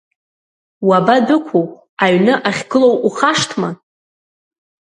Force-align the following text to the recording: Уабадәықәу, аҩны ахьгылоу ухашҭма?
Уабадәықәу, 0.87 1.63
аҩны 2.03 2.33
ахьгылоу 2.49 2.95
ухашҭма? 3.07 3.69